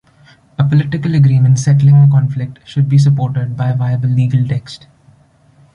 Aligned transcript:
A 0.57 0.63
political 0.63 1.13
agreement 1.13 1.59
settling 1.59 1.93
a 1.93 2.07
conflict 2.09 2.57
should 2.67 2.89
be 2.89 2.97
supported 2.97 3.55
by 3.55 3.69
a 3.69 3.77
viable 3.77 4.09
legal 4.09 4.43
text. 4.47 4.87